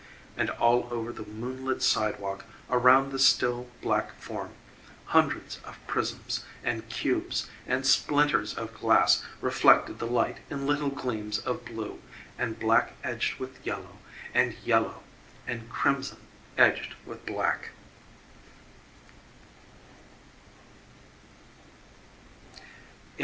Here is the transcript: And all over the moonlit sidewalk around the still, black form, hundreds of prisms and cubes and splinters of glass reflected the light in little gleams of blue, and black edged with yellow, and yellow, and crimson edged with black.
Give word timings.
And 0.35 0.49
all 0.49 0.87
over 0.91 1.11
the 1.11 1.23
moonlit 1.27 1.83
sidewalk 1.83 2.45
around 2.71 3.11
the 3.11 3.19
still, 3.19 3.67
black 3.83 4.15
form, 4.19 4.55
hundreds 5.05 5.59
of 5.63 5.77
prisms 5.85 6.43
and 6.63 6.89
cubes 6.89 7.47
and 7.67 7.85
splinters 7.85 8.55
of 8.55 8.73
glass 8.73 9.23
reflected 9.41 9.99
the 9.99 10.07
light 10.07 10.39
in 10.49 10.65
little 10.65 10.89
gleams 10.89 11.37
of 11.37 11.63
blue, 11.65 12.01
and 12.35 12.57
black 12.59 12.93
edged 13.03 13.37
with 13.39 13.63
yellow, 13.63 13.99
and 14.33 14.55
yellow, 14.65 15.03
and 15.45 15.69
crimson 15.69 16.21
edged 16.57 16.95
with 17.05 17.23
black. 17.27 17.69